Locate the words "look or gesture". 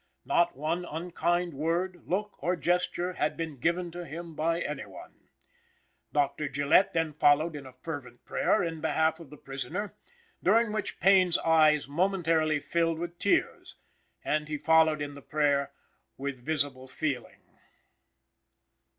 2.07-3.13